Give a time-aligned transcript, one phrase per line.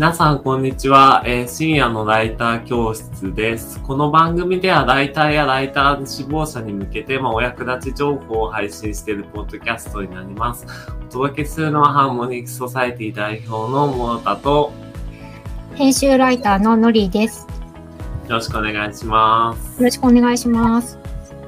[0.00, 3.78] 皆さん、こんにちは、えー深夜のライター教室です。
[3.82, 10.64] この番組では、ライターやライター志望者に向けて、まあ、お役立ち情報を配信しているポッドキャストになります。
[11.06, 14.72] お届けするのは、ハーモニックソサエティ代表のモータと、
[15.74, 17.46] 編集ライターののりです。
[18.26, 19.76] よろしくお願いします。
[19.76, 20.99] よろしくお願いします。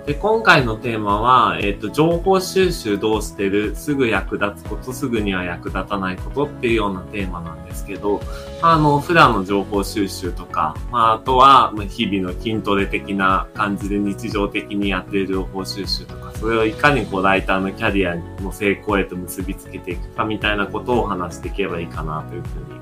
[0.07, 8.21] で、今回のテーマは、えっ、と、情報収集どうしてるすぐ役立つこと、すぐには役立たないことっていうようなテーマなんですけど、
[8.63, 22.81] あの、普段の情報収集とか、まあ、あとは、日々の筋トレ的な感じで日常的にやってる情報収集とか、それをいかにこう、ライターのキャリアの成功へと結びつけていくかみたいなことを話していけばいいかなというふうに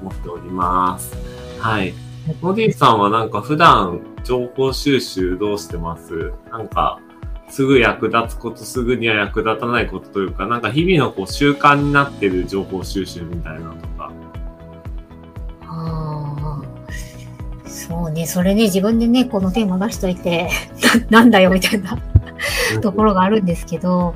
[0.00, 1.14] 思っております。
[1.60, 2.05] はい。
[2.40, 6.32] モディさんはなんか普段情報収集どうしてます？
[6.50, 6.98] なんか、
[7.48, 14.12] すぐ役立つこと、すぐには役立たないことというか、なんか日々のこう習慣になってる情報収集みたいなのとか。
[15.62, 16.62] あ
[17.64, 20.48] あ、そうね、それね、自分でね、このテーマ出しといて、
[21.10, 21.96] な なんだよみたいな
[22.82, 24.14] ところがあるんですけど、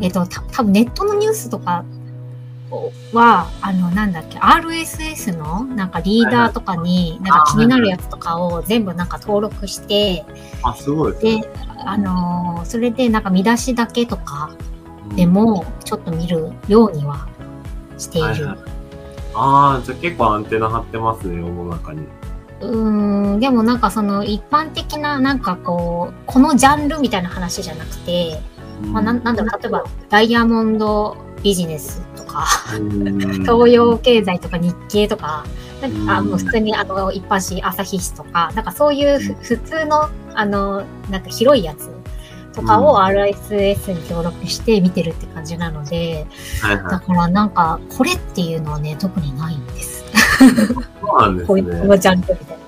[0.00, 1.84] えっと、た多分ネットのニュースとか
[3.12, 10.24] は、あの、なんだっけ、RSS のなんかリーダーとかに、なんか気になるやつとかを全部なんか登録して、
[10.62, 11.14] あ、すごい。
[11.14, 11.50] で
[11.84, 14.50] あのーそれでなんか見出しだけとか
[15.16, 17.26] でも、ちょっと見るようには
[17.98, 18.26] している。
[18.28, 18.58] はいはい。
[19.34, 22.06] ああ、じゃあ結構アンテナ張ってますね、世の中に。
[22.60, 28.40] うーん、でもなんかその一般的ななんかこう、このジャンルみたいな話じゃなくて、
[28.92, 35.44] まあ、なんなんだろう、例えばダイヤモンドビジネスとか、うん東洋経済とか日経とか、
[35.80, 41.90] なんかあうんもう普通にあの一般紙朝日紙とか、なんかそういうふ普通のあの、なんか広いやつ
[42.54, 46.26] とかをうん RSS に登録して見てるって感じなので、
[46.62, 46.90] はいはい。
[46.90, 50.04] だからなんかこれっていうのはね、特にないんです。
[51.00, 51.84] そうなんですこういうこね。
[51.84, 52.60] のジャンルみたいな。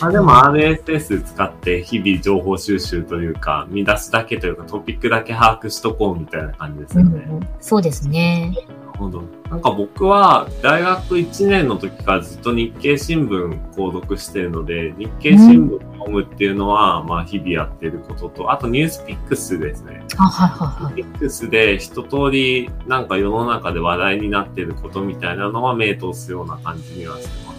[0.00, 7.26] あでも RSS 使って日々情報収集というか、見出すだけというかトピックだけ把握しとこうみたいな感じですうんよね。
[7.30, 8.54] うん、そうですね。
[8.96, 9.22] ほど。
[9.50, 20.04] なんか僕は大学1年の時からずっと日経新聞購読してるので、日経新聞を読むっていうのは、まあ日々やってることと、あとニュースピックスですね。
[20.16, 20.94] あ、はいはいはい。
[20.94, 27.56] ピックスで一通りなんか世の中で話題になってることみたいなのは目通すような感じにはしてます。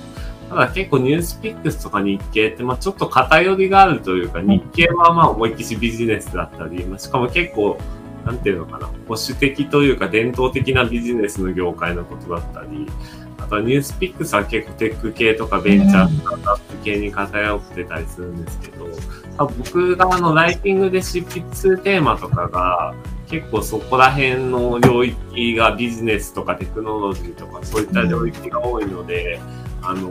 [0.49, 7.77] ただ結構ニュースピックスとか日経ってまあちょっと偏りがあるというか、日経はまあ思いっきしビジネスだったり、まあしかも結構
[8.27, 12.85] なんていうのかな、保守的というか伝統的なビジネスの業界のことだったり、
[13.37, 18.85] あとはニュースピックスは結構テック系とかベンチャースタートアップ系に偏ってたりするんですけど、
[19.37, 22.93] 多分僕があのライティングで執筆するテーマとかが
[23.29, 29.39] 結構そこら辺の領域がビジネスとかテクノロジーとかそういった領域が多いので、
[29.81, 30.09] あの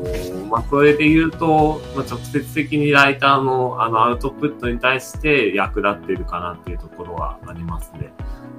[0.49, 8.12] まあ、それで言うと、まあ、直接的にライターのあのアウトプットに対して役立っているかなっていうところはありますね。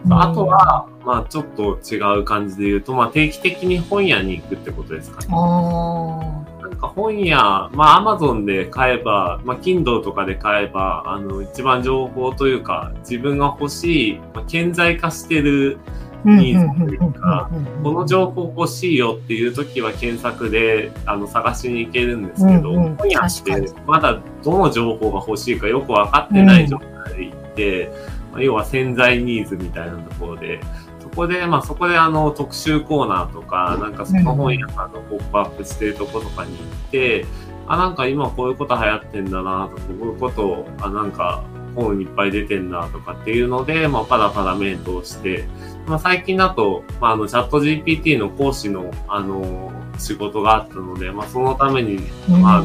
[0.10, 5.28] あとは、まあちょっと違う感じで言うと、まあ定期的に本屋に行くってことですかね。
[5.32, 17.50] あなんか本屋、まあ Amazon で買えば、まあ Kindle とかで買えば、あの一番情報というか、自分が欲しい、まあ、顕在化してるーニーズというか
[17.84, 22.96] この情報欲しいよっていう時は検索であの探しに行けるんですけど、うんうん。
[22.96, 27.92] 本屋ってにまだどの情報が欲しいかよく分かってない状態で行って、
[28.32, 30.60] まあ要は潜在ニーズみたいなところで、
[31.00, 37.26] そこで、まあそこであの特集コーナーとか、なんかその本屋さんのポップアップしてるとことかに行って、
[37.68, 41.44] あ、なんか今こういうこと流行ってんだなとか、こういうことを、あ、なんか
[41.76, 45.46] 本いっぱい出てんなとかっていうので、まあパラパラメントをして、
[45.88, 52.64] まあ、最近だと、まあ、あの、チャット GPT の講師の、あの、仕事があったので、まあ、そのために、まあ、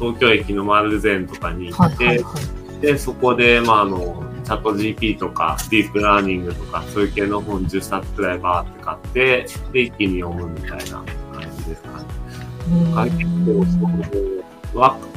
[0.00, 2.34] 東京駅のマルゼンとかに行って、はいはいは
[2.78, 2.80] い。
[2.80, 11.04] で、そこで、まあ、あの、チャット GP とか、ディープラーニングとか、そういう系の本10冊くらいバーって買って、で、一気に読むみたいな感
[11.58, 12.04] じですかね。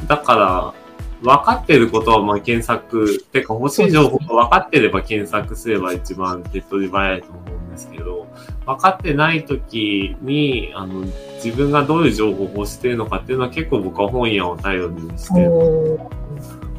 [0.08, 0.74] だから、
[1.22, 8.28] 分かってることはまあ検索、てか欲しい情報が分かってれば検索すれば一番手っ取り早いと思うんですけど、
[8.66, 11.06] 分かってない時に、あの、
[11.44, 15.52] 自分がどういう情報を欲してるのかっていうのは結構僕は本屋を頼りにしてる。
[15.52, 16.20] おー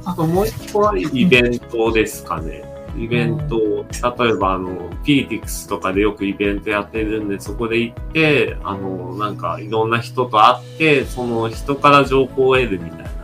[0.04, 2.64] あともう一個はイベントですかね。
[2.96, 13.19] イベント、例えばあの、ピーティクスとかでよくイベントやってるんで、そこで行って、あの、なんかいろんな人と会って、その人から情報を得るみたいな。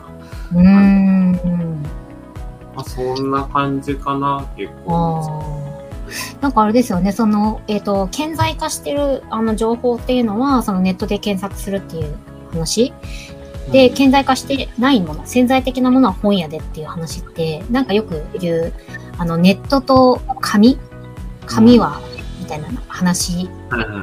[0.52, 1.82] うーん。
[2.74, 5.62] まあ、そんな感じかな、結あ構。
[5.62, 5.66] あ。
[6.40, 12.14] なんかあれですよね、その、えっ、と、顕在化してるあの情報っていうのは、そのネットで検索するっていう
[12.52, 12.92] 話？
[13.72, 18.72] で、顕在化してないもの、潜在的なものは本屋でっていう話って、なんかよく言う、
[19.18, 20.78] あの、ネットと紙？
[21.46, 22.00] 紙は、
[22.38, 23.48] みたいな話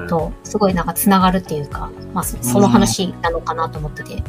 [0.09, 4.23] と、すごいなんか繋がるっていうか、まあ、そその話なのかなと思ってて。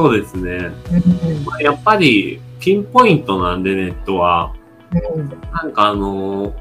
[0.00, 0.72] そうですね。
[0.92, 4.54] うんまあやっぱり、ピンポイントなんで、ネットは。
[4.92, 5.28] うん。
[5.52, 6.54] なんかあの、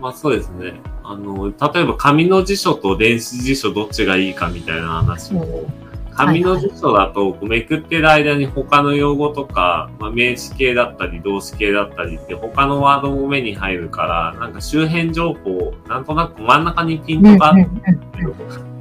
[0.00, 0.80] まあそうですね。
[1.04, 5.66] あの、例えば紙の辞書と電子辞書どっちがいいかみたいな話も、
[6.14, 17.68] 紙の辞書だとめくってる間に他の用語とか、まあ、名詞形だったり動詞形だったりって他のワードも目に入るから、なんか周辺情報、なんとなく真ん中にピントがある
[18.16, 18.34] けど、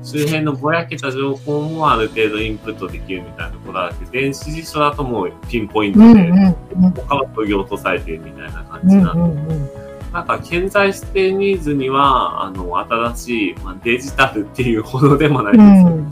[0.07, 6.91] 周辺のぼやけた情報もある程度インプットできるみたいなところがあって、電子辞書だともうピンポイントで、うんうん。
[6.91, 9.69] 他は削ぎ落とされてるみたいな感うんじなんでうんうん。
[10.13, 16.09] なんか、顕在してニーズには、あの、新しい、まあ、デジタルっていうほどでもないですけど、うん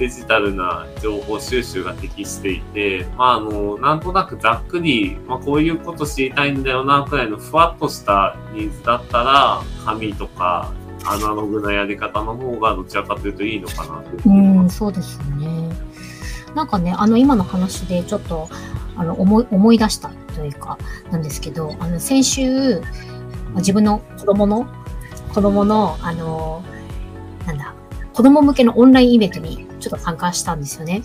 [0.00, 10.72] デジタルな情報収集が適していて、まあ、あの、なんとなくざっくり、まあ、こういうこと知りたいんだよな、くらいのふわっとしたニーズだったら、紙とか、
[11.04, 15.70] アナログなやり方の方がどちらかというといいのかなというふうん、そうですよね。
[16.54, 18.48] なんかね、あの、今の話でちょっと、
[18.96, 20.78] あの、思い、思い出したというか、
[21.10, 22.82] なんですけど、あの、先週、
[23.56, 24.66] 自分の子供の、
[25.32, 26.62] 子供の、あの、
[27.46, 27.74] なんだ、
[28.12, 31.02] 子供向けのオンラインイベントにちょっと参加したんですよね。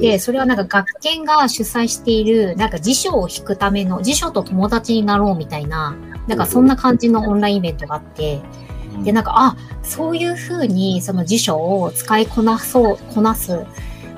[0.00, 5.96] で、それはなんか学研が主催している、なんか辞書を引くための、辞書と友達になろうみたいな、
[6.26, 8.40] なんかそんな感じのオンラインイベントがあって、
[9.02, 13.64] で、なんか、あ、そういうふうにその辞書を使いこなそう、こなす、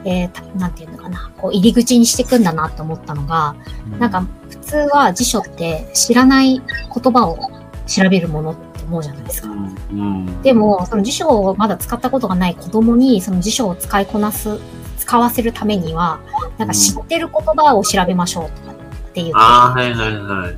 [0.04, 3.54] えーたなんていうのかな、こう入り口にしていくんだなと思ったのが、
[3.98, 7.38] なんか普通は辞書って知らない言葉を
[7.86, 9.48] 調べるものって思うじゃないですか。
[9.48, 10.42] うん、うん。
[10.42, 14.58] でも、その辞書をまだ使ったことがない子供に、その辞書を使いこなす、
[14.98, 16.20] 使わせるためには、
[16.58, 19.32] なんか知ってる言葉を調べましょうとかっていう。
[19.36, 20.50] ああ、はいはいは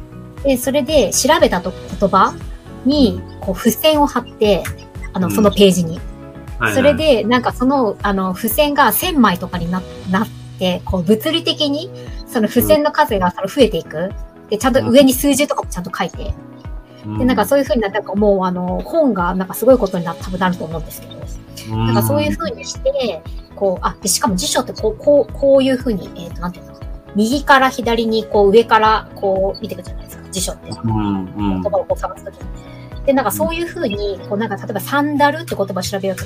[0.44, 0.49] い。
[0.49, 2.34] で、それで調べたと言葉
[2.84, 4.64] に、こう、付箋を貼って、
[5.12, 5.34] あの、うん。
[5.34, 5.98] そのページに。
[5.98, 6.14] はい
[6.58, 6.75] はい。
[6.75, 10.28] それ、で、なんかその、あの、付箋が1000枚とかにななっ
[10.58, 11.90] て、こう、物理的に、
[12.26, 14.12] その付箋の数がその増えていく。
[14.50, 16.34] で、ちゃんと上に数字とかもちゃんと書いて。
[17.19, 21.14] で、なんかそういう風になったら、もう、あの、本がなんかすごいことにな多分なると思うんですけど、
[21.72, 23.22] うん、なんかそういう風にして、
[23.56, 26.75] こう、あ、で、しかも辞書ってこう、こう、こういう風に、えっ、と、なんていうの？
[27.14, 30.70] 右から左に、こう、上から、こう、見ていくじゃないですか、辞書って。
[30.70, 31.62] う言。
[31.62, 32.40] 葉をこう探すときに。
[33.06, 36.25] で、なんかそういうふうに、こうなんか例えばサンダルって言葉を調べようと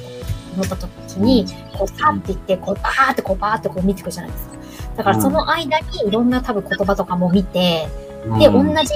[0.55, 1.47] 思ったときに、
[1.77, 4.57] こうサンって言って、こうバーってこうバーってこう見ていくじゃないですか。
[4.97, 7.89] だからその間にいろんな多分言葉とかも見て、
[8.39, 8.95] で、同うんじ、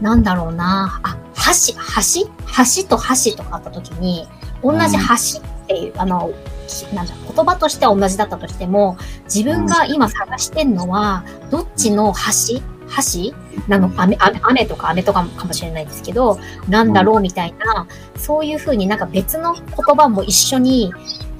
[0.00, 2.28] なんだろうな、あ、橋、橋？
[2.56, 4.26] 橋と橋とかあったときに、
[4.62, 6.30] 同じ橋っていう、あの、
[6.66, 12.60] きなんだ言葉としては同じだったとしても、自分が今探してんのは、どっちの橋？
[12.88, 13.34] 橋？
[13.68, 16.38] なの、雨、雨雨とか雨とかかもしれないですけど、
[16.68, 17.86] なんだろうみたいな、
[18.16, 19.64] そういうふうになんか別の言
[19.96, 20.92] 葉も一緒に、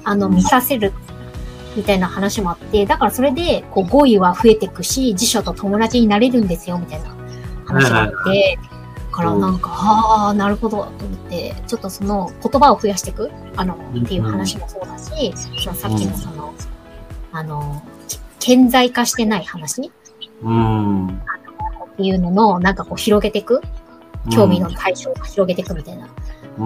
[0.03, 0.93] あの、見させる
[1.75, 7.15] みたいな話もあって、だからそれで、こう、語彙は増えていくし、辞書と友達になれるんですよ、みたいな
[7.65, 8.59] 話があって、
[9.11, 16.53] だからなんか、ああ、なるほど、と思って、ちょっとその言葉を増やしていく、あの、っていう話もそうだし、そのさっきのその、
[17.31, 17.83] あの、
[18.39, 19.91] 顕在化してない話
[20.41, 21.07] うん。
[21.07, 21.11] っ
[21.97, 23.61] ていうのの、なんかこう広げていく、
[24.31, 26.07] 興味の対象を広げていくみたいな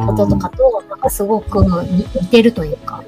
[0.06, 3.04] こととかと、なんかすごく似てるというか、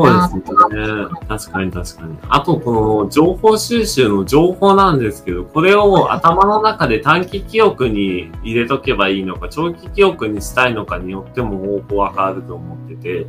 [0.00, 1.08] だそうなですね。
[1.28, 2.18] 確かに確かに。
[2.28, 2.72] あと、こ
[3.04, 13.26] の情報収集の情報なんですけど、これを頭の中で短期記憶に入れとけばいいのか、長期記憶にしたいのかによっても方法は変わると思ってて、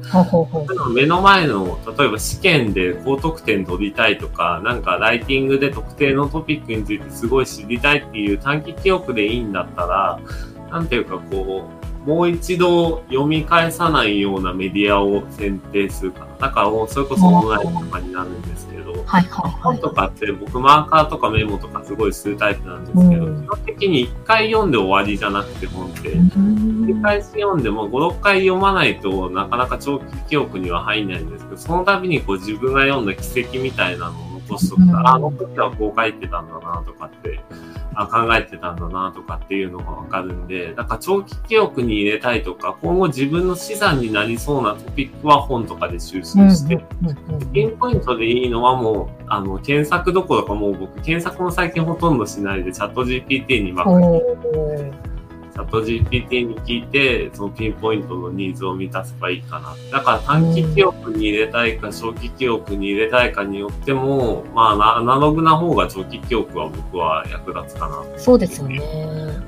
[0.93, 10.19] 目の前の、例えば試験で高得点取りたいとか、なんかライティングで特定のトピックについてすごい知りたいっていう短期記憶でいいんだったら、
[10.71, 16.47] なんていうかこう、もう一度読み返さないようなメディアを選定するかな。
[16.47, 19.23] だからもうそれこそオンラインとかになるんですけど、はい。
[19.23, 34.91] 本とかって僕マーカーとかメモとかすごいするタイプなんですけど、うん基本的に一回読んで終わりじゃなくて本って、繰りうん返し読んでも5、6回読まないとなかなか長期記憶には入んないんですけど、その度にこう自分が読んだ奇跡みたいなのを残しとくと、う。
[34.91, 34.95] ん。
[34.95, 37.39] ああの時はこう書いてたんだなとかって、
[37.95, 46.83] あ考えてたんだなとかっていうのがわかるんで、だから長期記憶に入れたいとか、今後自分の資産になりそうなトピックは本とかで収集して、
[47.53, 55.12] ピンポイントでいいのはもう、あの、検索どころかもう僕、検索も最近ほとんどしないで、チャット GPT にばっかり
[55.53, 59.75] チャット GPT に聞いて、そのピンポイントのニーズを満たせばいいかな。
[59.91, 68.03] だから短期記憶に入れたいか、長期記憶に入れたいかによっても、まあ、アナログな方が長期記憶は僕は役立つかな。
[68.17, 68.79] そうですよね。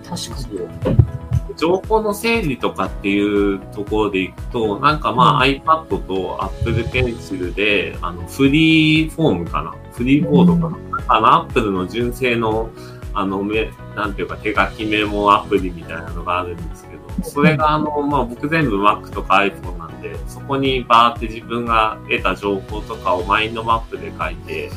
[0.08, 1.26] 確かに。
[1.58, 12.70] 情報の整理とかっていうところでいくと、なんかまあ、うん iPad と Apple Pencil で、あの、フリーフォームかなフリーボードかな、あの、Apple の純正の、
[13.16, 24.70] あの、め、なんていうか手書きメモアプリみたいなのがあるんですけど、それがあの、まあ僕全部 Mac とか iPhone なんで、そこにバーって自分が得た情報とかをマインドマップで書いて、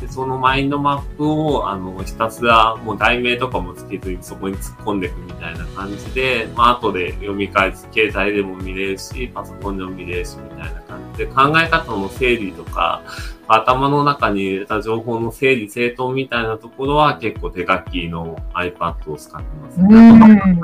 [0.00, 13.02] で、そのマインドマップを、あの、ひたすら、もう題名とかもつけずにそこに突っ込んでいくみたいな感じで、まあ、後で読み返す、携帯でも見れるし、パソコンでも見れるし、みたいな感じで、考え方の整理とか、
[13.46, 19.86] 頭の中に入れた情報の整理整頓みたいなところは結構手書きの iPad を使ってますね。
[19.94, 20.12] う
[20.54, 20.60] ん。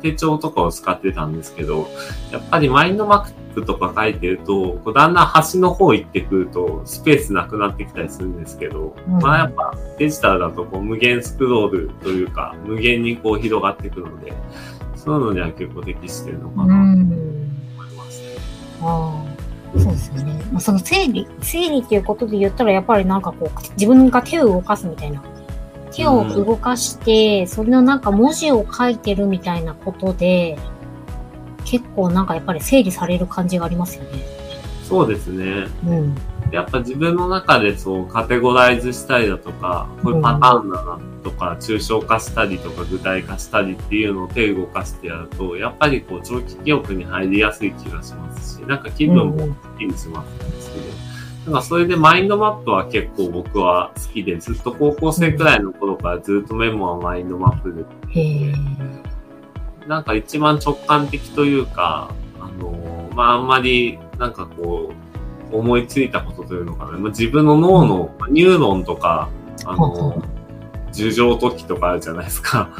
[0.00, 1.88] 手帳とかを使ってたんですけど、
[2.30, 14.32] やっぱりマインドマップとか書いてると、こうだんだん端の方行ってくると、スペースなくなってきたりするんですけど、うんまあやっぱデジタルだとこう無限スクロールというか、無限にこう広がってくるので、
[14.96, 17.12] そういうのには結構適してるのかなとうん。
[17.76, 18.28] 思いますね。
[18.82, 19.31] ああ、
[19.78, 20.42] そうですよね。
[20.52, 25.22] まあ、その整理、整理っていうことで言ったら、やっぱりなんかこう、自分が手を動かすみたいな。
[25.92, 30.58] 手を動かして、それのなんか文字を書いてるみたいなことで、
[31.64, 34.10] 結構なんかやっぱり整理される感じがありますよね。
[34.84, 35.68] そうですね。
[35.86, 36.16] うん。
[36.52, 50.74] やっぱ自分の中でそうカテゴライズしたりだとか、こういうパターンだなとか、抽象化したりとか具体化したりっていうのを手動かしてやると、やっぱりこう長期記憶に入りやすい気がしますし、なんか気分もすっきりしますね。
[50.74, 50.92] 好きで
[51.46, 58.54] なんかそれでマインドマップは結構僕は好きで、ずっと高校生くらいの頃からずっとメモはマインドマップで。
[59.88, 65.01] なんか一番直感的というか、あの、まあ、あんまり、なんかこう、
[65.52, 66.92] 思いついたことというのかな。
[66.92, 69.28] まあ、自分の脳の、ニューロンとか、
[69.64, 70.22] あの、
[70.92, 72.70] 樹状突起とかあるじゃないですか。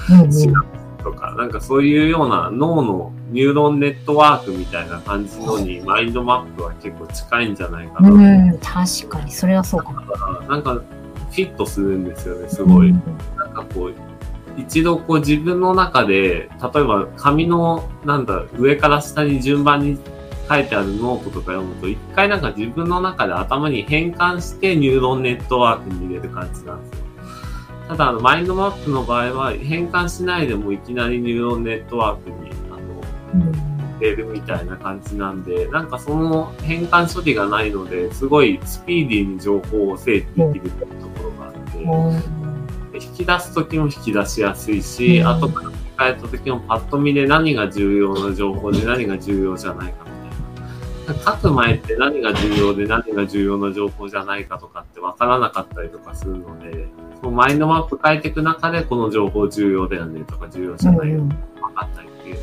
[1.03, 8.15] とか、なんかそういうような脳のニューロンネットワークみたいな感じのに、マインドマップは結構近いんじゃないかなと。
[8.15, 10.01] うん、確かに、それはそうかも。
[10.49, 12.91] なんか、フィットするんですよね、すごい。
[12.91, 13.03] うん
[13.37, 13.95] なんかこう、
[14.57, 19.99] 一度こう自分の中で、例えば紙の、なんだ、上から下に順番に
[20.53, 27.07] 書いてあるノートとか読むと、一回なんか自分の中で頭に変換してニューロンネットワークに入れる感じなんですよ。
[27.89, 50.12] ただ、あの、マインドマップの場合は、変換しないでもいきなりニューロンネットワークに、あの、うん入れるみたいな感じなんで、なんかその変換処理がないので、すごいスピーディーに情報を整理できるっていうところがあって、で引き出すときも引き出しやすいし、うん後から振り返ったときもパッと見で何が重要な情報で何が重要じゃないか。
[51.15, 56.89] 書く前って何が重要で何が重要な情報じゃないかとかって分からなかったりとかするので、
[57.21, 61.37] そのマインドマップ書いていく中でこの情報重要だよねとか重要じゃないようん分
[61.75, 62.37] かったりっていう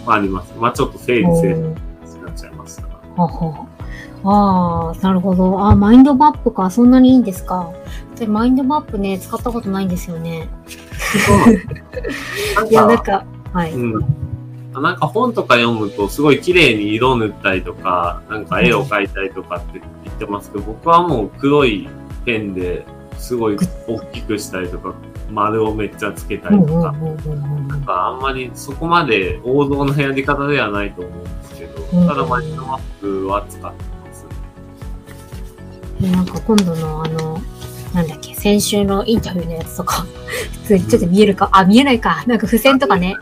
[0.00, 0.54] のがあります。
[0.56, 1.74] まあちょっと整理整理に
[2.22, 2.92] なっちゃいましたが。
[4.24, 5.60] ああ、なるほど。
[5.60, 6.70] あマインドマップか。
[6.70, 7.72] そんなにいいんですか。
[8.16, 10.48] で、マインドマップね、使ったことないんですよね。
[12.70, 13.72] いや、なんか、はい。
[13.74, 14.31] うん。
[14.80, 21.88] なんか本とか読むとすごい綺麗に色塗ったりとか、なんか絵を描いたりとかって言ってますけど、僕はもう黒い
[22.24, 22.86] ペンで
[23.18, 24.94] すごい大きくしたりとか、
[25.30, 34.26] 丸をめっちゃつけたりとか、なんかあんまりそこまで王道のやり方ではないと思うんですけど、うんただマインドマップは使ってます。
[36.00, 36.12] うん。
[36.12, 37.40] なんか今度のあの、
[37.94, 40.06] なんだっけ、先週のインタビューのやつとか、
[40.64, 42.24] 普通にちょっと見えるか、あ、見えないか。
[42.26, 43.16] なんか付箋とかね、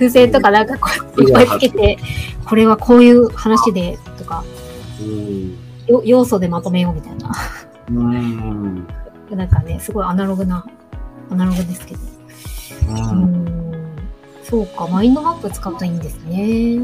[0.00, 0.88] 付箋とかなんかこ
[1.18, 1.98] う、いっぱいつけて、
[2.46, 4.42] これはこういう話で、とか、
[4.98, 5.58] うん。
[5.86, 7.32] よ要素でまとめようみたいな。
[7.90, 8.86] うん。
[9.30, 10.64] なんかね、すごいアナログな、
[11.30, 12.00] アナログですけど。
[12.88, 13.96] うーん。
[14.42, 16.80] そうか、マインドマップ使うといいんですね。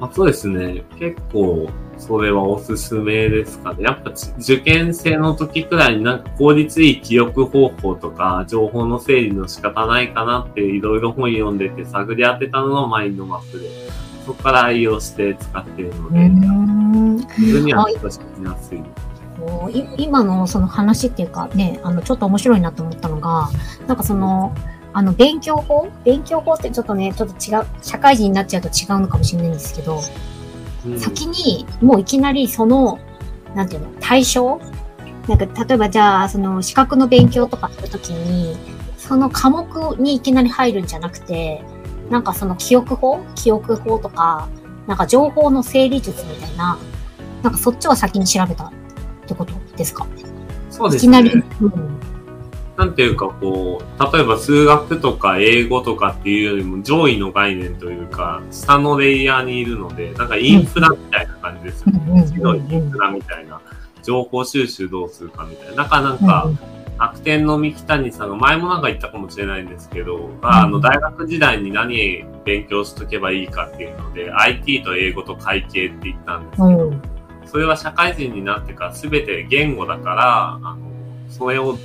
[0.00, 0.84] あそうですね。
[0.98, 1.68] 結構、
[2.06, 3.84] それはおすすめですかね。
[3.84, 13.68] やっぱ受験生の時くらいになんか効率いい記憶方法とか、情報の整理の仕方ないかなっていろいろ本読んでて探り当てたのがマインドマップで、
[14.26, 16.28] そこから愛用して使っているので、
[17.38, 18.82] 自分には親しみやすい。
[19.96, 23.48] 今のその話っていうかね、あの、ちょっと面白いなと思ったのが、
[23.86, 24.54] なんかその、
[24.92, 25.88] あの、勉強法？
[26.04, 30.00] 勉強法ってちょっとね、ちょっと違う、社会人になっちゃうと違うのかもしれないんですけど、
[30.98, 32.98] 先にもういきなりその、
[33.54, 34.60] なんていうの、対象？
[35.28, 38.56] なんか、例えばじゃあ、その資格の勉強とかするときに、
[38.98, 41.62] その科目にいきなり入るんじゃなくて、
[42.10, 43.20] なんかその記憶法？
[43.36, 44.48] 記憶法とか、
[44.86, 46.78] なんか情報の整理術みたいな、
[47.42, 48.72] なんかそっちを先に調べたっ
[49.26, 50.06] てことですか？
[50.70, 51.20] そうですね。
[51.20, 51.44] いきなり。
[51.60, 52.00] うん。
[52.76, 62.24] なんていうかこう、例えば数学とか英語とかっていうよりも上位の概念というか、下のレイヤーにいるので、なんかインフラみたいな感じですよね。
[62.26, 63.60] 次のインフラみたいな。
[64.02, 65.74] 情報収集どうするかみたいな。
[65.74, 66.50] なんかなんか、
[66.98, 77.02] 楽天の三木谷さんが前もなんか言ったかもしれないんですけど、あの、大学時代に何勉強しとけばいいかっていうので、IT と英語と会計って言ったんですけど、うん。
[77.46, 80.78] それは社会人になってから全て言語だから、あの、
[81.28, 81.76] それを、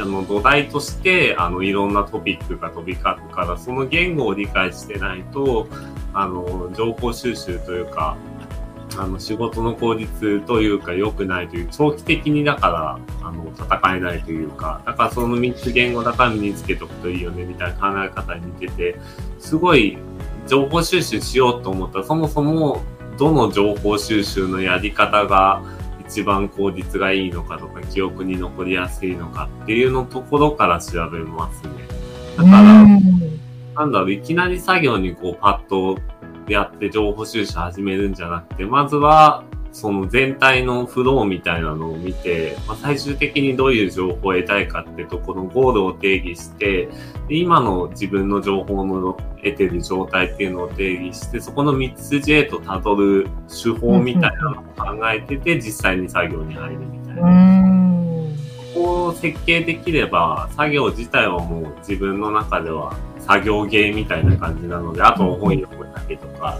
[0.00, 5.68] あの、土台として、あの、いろんなトピックが飛び交うから、その言語を理解してないと、
[6.12, 8.16] あの、情報収集というか、
[8.98, 18.96] あの、仕事の効率というか良くないという、長期的にだから、あの、戦えないというか、だからその3つ言語だから身につけとくといいよね、みたいな考え方に似てて、
[19.38, 19.98] すごい
[20.46, 22.80] 情報収集しようと思ったら、そもそも
[23.18, 25.62] どの情報収集のやり方が
[26.08, 31.70] 一番効率がいいのかとか、記憶に残りやすいのかっていうのところから調べますね。
[32.36, 35.98] だから、なんだろう、いきなり作業にこうパッと
[36.48, 39.44] やって情報収集始めるんじゃなくて、まずは、
[39.76, 46.86] その全体のフローみたいなのを見て、まあ、最終的にどういう情報を得たいかってとこのゴールを定義して、
[47.28, 57.28] で今の自分の情報の得てる状態っていうのを定義して、そこの3つ J と辿る手法みたいなのを考えてて、実際に作業に入るみたいな。
[57.28, 58.36] うん。
[58.72, 66.58] ここを設計できれば、作業自体はもう自分の中では作業芸みたいな感じなので、あと本読むだけとか、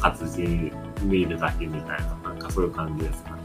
[0.00, 3.30] 活字見るだけみたいな、なんかそういう感じですか？
[3.30, 3.38] ね。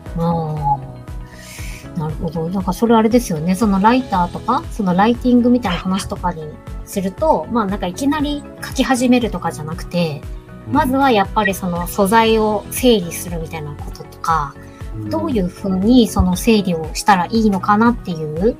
[1.97, 2.49] なるほど。
[2.49, 3.55] なんかそれあれですよね。
[3.55, 6.43] そのライターとか、そのライティングみたいな話とかに
[6.85, 10.21] すると、まあなんかいきなり書き始めるとかじゃなくて、
[10.71, 14.53] まずはやっぱりその素材を整理するみたいなこととか、
[15.09, 18.57] どういうふうにその整理をしたらいいのかなっていう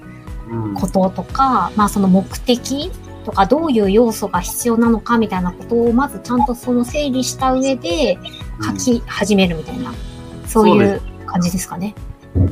[0.49, 2.91] うんこととか、まあその目的
[3.27, 8.17] とかどういう要素が必要なのかみたいなことをまずちゃんとその整理した上で
[8.65, 9.93] 書き始めるみたいな、
[10.45, 11.93] そういそう感じですかね。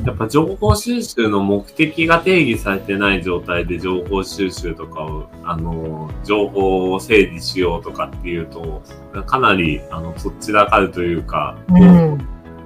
[0.04, 8.82] やっぱ情報収集の目的が定義されてない状態で情報収集とかを、あの、情報を整理しようとかっていうと、
[9.24, 12.18] かなり、あの、そちらかるというか、うん。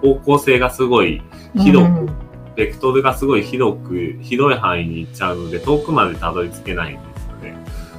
[0.02, 1.22] 方向性がすごい
[1.54, 7.09] 広く、うんベクトルがすごい広く、広い範囲に行っちゃうので、遠くまでたどり着けないん。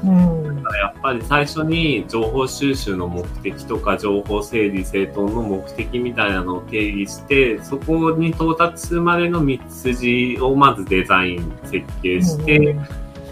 [0.04, 0.56] うん。
[0.56, 12.76] だからやっぱり最初に情報収集の目的とか情報整理整頓の目的みたいなのを定義して、そこに到達するまでの道筋をまずデザイン、設計して、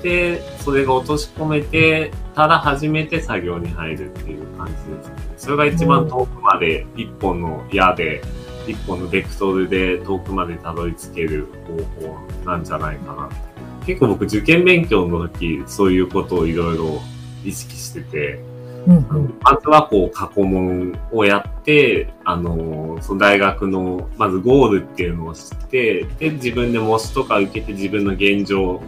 [0.02, 5.16] で、それが落とし込めて、ただ初めて作業に入るっていう感じですね。
[5.38, 8.22] それが一番遠くまで一本の矢で、
[8.68, 11.48] 一本のベクトルで遠くまでたどり着ける
[12.00, 13.30] 方法なんじゃないかな。
[13.90, 17.02] 結構僕受験勉強の時、そういうことをいろいろ
[17.44, 18.40] 意識してて、
[18.86, 19.40] うんうん。
[19.42, 28.84] まずはこう過去問をやって、あの、その大学のまずゴールっていうのを知って、で、自分で模試とか受けて自分の現状を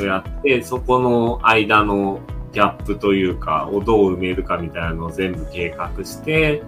[0.00, 2.20] やって、そこの間の
[2.54, 6.62] ギャップというか、をどう埋めるかみたいなのを全部計画して、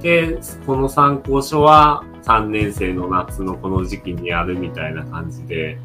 [0.00, 5.80] で、この参考書は3年生の夏のこの時期にやるみたいな感じで、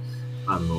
[0.45, 0.75] あの、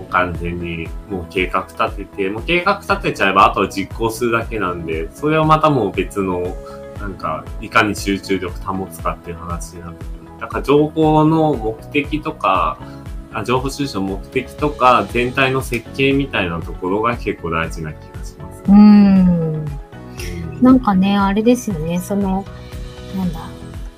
[0.00, 6.56] もう完全にもう計画立てて、もう計画立てちゃえばあとは実行するだけなんで、それはまたもう別の、
[6.98, 10.40] なんか、いかに集中力保つかっていう話になってくる。
[10.40, 12.78] だから情報の目的とか、
[13.32, 18.62] あ情報収集の目的とか、全体の設計みたいなところが結構大事な気がします。
[18.68, 19.64] うん。
[20.62, 22.44] なんかね、あれですよね、その、
[23.16, 23.40] なんだ、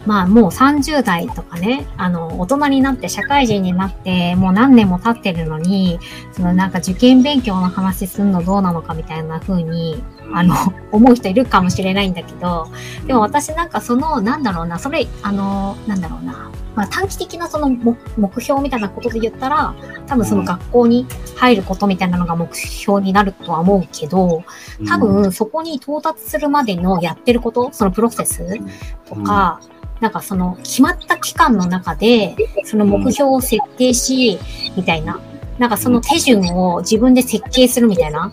[0.06, 5.98] まあもう30代とかね、あの、大人になって社会人になって、もう何年も経ってるのに、
[6.32, 10.02] そのなんか受験勉強の話すんのどうなのかみたいな風に、
[10.34, 10.56] あの、
[10.90, 12.68] 思う人いるかもしれないんだけど、
[13.06, 19.74] でも私なんかその、なんだろうな、それ、あの、なんだろうな、まあ短期的なその目目標みたいなことで言ったら、
[20.06, 24.42] 多分その学校に入ることみたいなのが目標になるとは思うけど、
[24.88, 28.58] 多分そこに到達するまでのやってること、そのプロセス
[29.06, 29.60] とか、
[30.02, 32.34] なんかその決まった期間の中で、
[32.64, 34.36] その目標を設定し、
[34.76, 35.20] みたいな、
[35.58, 38.32] なんかその手順を自分で設計するみたいな、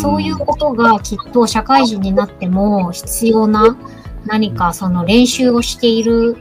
[0.00, 3.76] そういうことがきっと社会人になっても必要な
[4.26, 6.36] 何かその練習をしている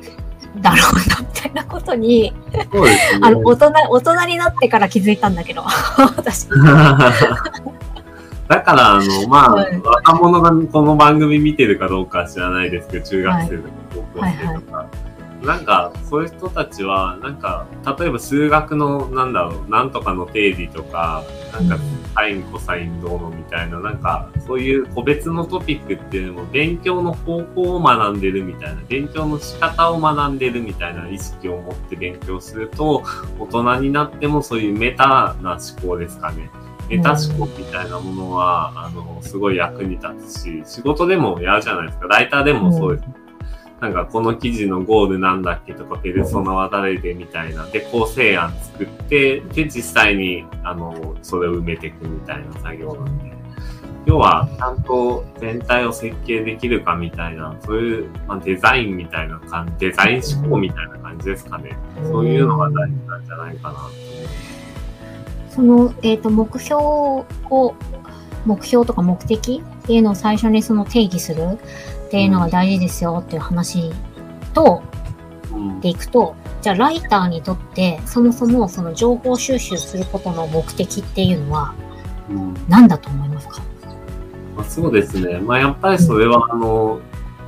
[0.61, 2.69] だろうな、みたいなことに、ね。
[3.19, 5.63] あの、大人、大人になってから気づいたんだけど、
[6.17, 6.47] 私。
[6.49, 7.13] だか
[8.47, 9.81] だから、あの、まあ、はい。
[9.81, 14.87] 若者がこの番組見てるかどうかは知らないですけど、中学生とか高校生とか。
[15.43, 17.65] なんか、そういう人たちは、なんか、
[17.99, 21.77] 例えば数学の、なんだろう、なんとかの定理とか、なんか、
[22.13, 33.03] サイン、コサインどうのみたいな、なんか、そういう個別のトピックっていうのも、勉強の方法を学んでるみたいな、勉強の仕方を学んでるみたいな意識を持って勉強すると、
[33.39, 36.51] 大人になってもそういうメタな思考ですかね。
[36.87, 42.07] メタ思考みたいなものは、あの、すごい役に立つし、仕事でもやるじゃないですか。
[42.07, 43.09] ライターでもそうです。
[43.81, 47.65] なんか、この記事のゴールなんだっけとか、ペルソナは誰でみたいな。
[47.65, 53.33] で、構成案作って、で、実際に、あの、それを埋めていくみたいな作業なんで。
[54.05, 61.75] 要は、ちゃんと全体を設計できるかみたいな、そういう、まあ、デザインみたいな感じ、デザイン思考みたいな感じですかね。
[62.03, 63.79] そういうのが大事なんじゃないかな。
[65.49, 67.25] その、えっ、と、目標を、
[68.45, 71.57] 目標とか目的っていうのを最初にその定義する
[72.11, 73.89] っていうのが大事ですよっていう話
[74.53, 74.83] と、
[75.49, 81.73] うんでいくと、じゃあライターにとって、そもそもその情報収集することの目的っていうのは
[82.29, 82.53] うん。
[82.67, 83.61] 何だと思いますか？
[84.57, 85.39] まあ、そうですね。
[85.39, 86.99] まあ、やっぱりそれは、あの、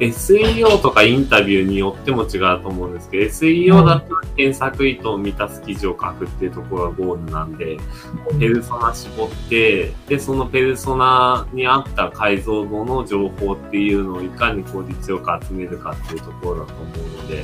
[0.07, 7.77] SEO とかインタビューによっても違うと思うんですけど、SEO だったら検索意図を満たす記事を書くっていうところがゴールなんで、
[8.39, 17.43] ペルソナ絞って、で、そのペルソナに合った解像度の情報っていうのをいかに効率よく集めるかっていうところだと思うので、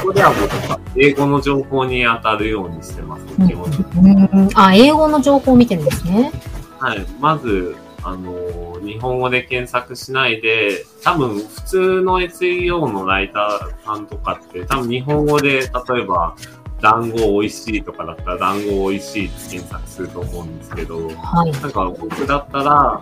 [0.00, 4.10] そこでは僕は英語の情報に当たるようにしてます、うん基本的に。
[4.10, 6.30] うんあ、英語の情報を見てるんですね。
[6.78, 7.06] はい。
[7.20, 16.34] まず、あの、日本語で検索しないで、多分普通の SEO のライターさんとかって、多分日本語で、例えば、
[16.80, 21.52] 団子美味しいとかだったら、団子美味しいって検索すると思うんですけど、はい。
[21.52, 23.00] なんか僕だったら、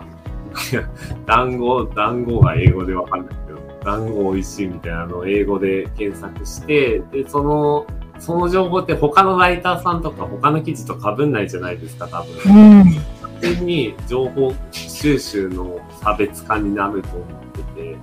[1.25, 7.87] 団子、団子が英語でわかんないけど、団子美味しいみたいなのを英語で検索して、で、その、
[8.19, 12.81] その情報って他のライターさんとか他の記事と被んないじゃないですか、多分。
[12.81, 13.00] うん。
[13.41, 17.97] 完全に情報収集の差別化になると思ってて、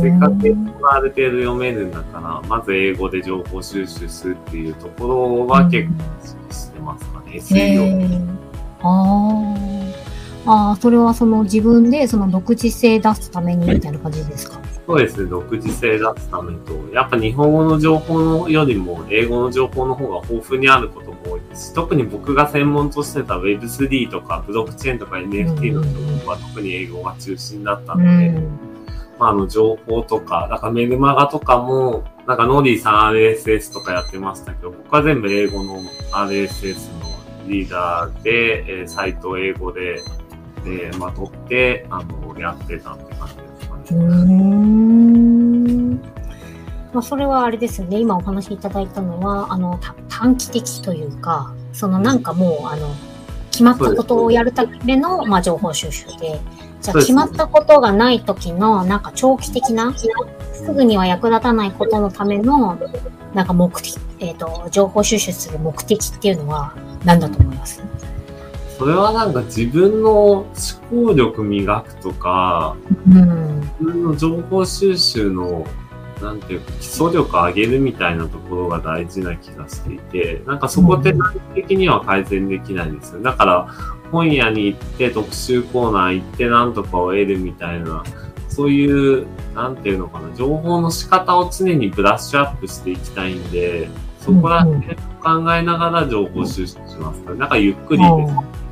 [0.00, 7.36] せっかく英語がある程度読めるんだから、まず英語で情報収集するっていうところは結構意識してますかね。
[7.36, 8.34] へ SEO。
[8.80, 10.13] ー
[10.46, 14.60] あーあー、それはその自分でその独自性出すためにみたいな感じですか？
[14.86, 21.70] そうですね、独自性出すためと、やっぱ日本語の情報よりも英語の情報の方が豊富にあることも多いです。
[21.70, 25.88] し、特に僕が専門としてた Web3 とかブロックチェーンとか NFT の情
[26.24, 28.58] 報は特に英語が中心だったうので、ん。
[29.18, 35.80] まあ、あの、情報とか、だからメルマガとかも、なんかノディさん RSS とかやってましたけど、僕は全部英語の
[36.12, 37.06] RSS の
[37.46, 40.02] リーダーで、えーサイトを英語で、
[40.66, 43.82] えーまとって、あの、やってたって感じですかね。
[43.90, 46.00] うーん。
[46.92, 47.98] まあ、それはあれですよね。
[47.98, 52.88] 今お話しいただいたのは、あの、た短期的というか、そのなんかもう、あの、
[53.50, 56.40] 決まったことをやるための、まあ、情報収集で、
[56.80, 59.92] じゃあ決まったことがない時の、なんか長期的な、
[60.52, 62.78] すぐには役立たないことのための、
[63.32, 66.74] なんか目的、えっ、と、情報収集する目的っていうのは
[67.04, 67.82] 何だと思います？
[68.78, 70.46] それはなんか自分の思
[70.90, 73.60] 考力磨くとか、うん。
[73.60, 75.64] 自分の情報収集の、
[76.20, 83.22] なんていうか、基礎力上げるみたいなところが大事な気がしていて、なんかそこって短期的には改善できないんですよ。
[83.22, 83.68] だから、
[84.10, 88.02] 本屋に行って特集コーナー行ってなんとかを得るみたいな、
[88.48, 93.88] そういう、なんていうのかな、情報の仕方を常にブラッシュアップしていきたいんで、
[94.20, 98.63] そこら辺考えながら情報収集しますから、なんかゆっくりです。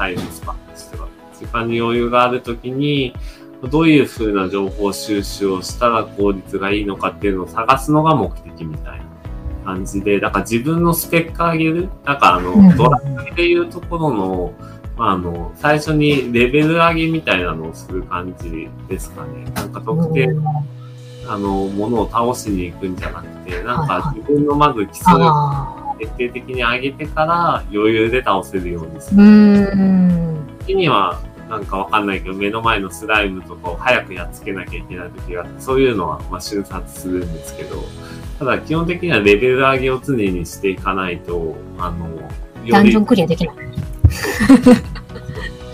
[0.00, 1.08] タイムスパンとしては。
[1.38, 3.14] 時間に余裕があるときに、
[3.70, 9.04] どういう風な情報収集をしたら効率がいいのかっていうのを探すのが目的みたいな
[9.66, 14.54] 感じで、だから自分のスペック上げるだからあうんの、ドラッグでいうところの、
[14.96, 19.44] まあ、あの、最初にレベル上げみたいなのをする感じですかね。
[19.54, 20.64] なんか特定の、
[21.28, 25.12] あの、ものを倒しに行くんじゃなくて、なんか自分のまず基礎
[26.00, 29.20] 徹底的に上げてから余裕で倒せるようにする。
[30.60, 37.82] 時には、なんかわかんないけど、目の前のスライムとかを早くやっつけなきゃいけない時があって、そういうのは、まあ、瞬殺するんですけど、
[38.38, 42.22] ただ基本的にはレベル上げを常にしていかないと、あの、よ
[42.64, 43.56] りダンジョンクリアできない。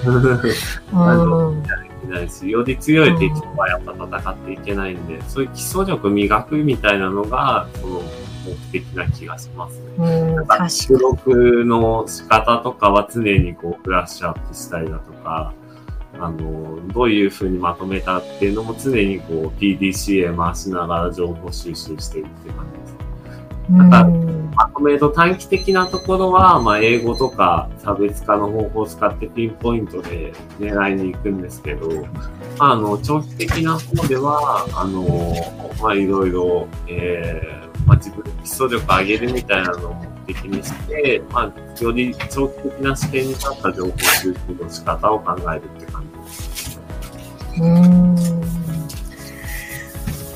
[0.06, 1.62] うん。
[1.62, 1.68] で
[2.00, 8.02] きないし、より強い敵とはやっぱ戦っていけないんで、そういう基礎力磨くみたいなのが、その
[8.46, 9.84] 目的な気がしますね。
[9.98, 15.52] うん、確か出力の仕方とかは常にこう、ブラッシュアップしたりだとか、
[16.18, 22.96] あの、どういうふうにまとめたっていうのも常にこう PDCA 回しながら情報収集していくって感じです。
[23.68, 24.04] なんか
[24.54, 31.88] まとめると短期的なところは、まあ、英語とか差別化の方法を使ってピンポイントで狙いに行くんですけど、
[32.58, 35.04] まあ、あの、長期的な方では、あの、
[35.82, 46.80] まあ、いろいろ、えー、まあ、自分の基礎力を上げるみたいなのを目的にして、まあ、より長期的な視点に立った情報収集の仕方を考えるって感じです。
[47.60, 48.16] うん。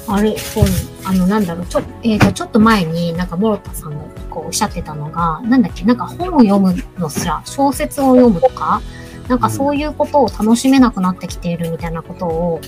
[0.08, 0.64] あれ、そう、
[1.04, 8.80] あの、なんだろう、ちょ、えっ、ー、と、ちょっと前になんか、モロタさんがこうおっしゃってたのが、なんだっけ、なんか本を読むのすら、小説を読むとか、
[9.28, 12.60] なんかそういうことを楽しめなくなってきているみたいなことを、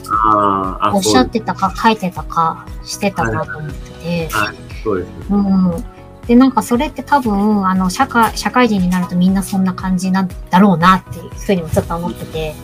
[0.94, 5.84] おっしゃってたか、書いてたか、してたなと思ってて、はい、そうです、うん。
[6.26, 12.54] で、なんかそれって多分、あの、社会、社会人になるとみんなそんな感じなんだろうなっていうふうにもちょっと思ってて、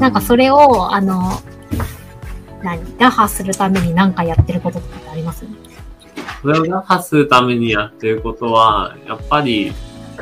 [0.00, 1.30] なんかそれを、あの、
[2.62, 2.98] 何？
[2.98, 5.44] 打破するために何かやってることとかってあります？
[6.42, 9.72] それを打破するためにやってることは、やっぱり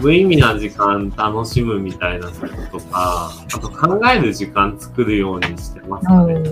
[0.01, 6.43] 無意味な時間楽しむみたいなこととか、あと考える時間作るようにしてますね。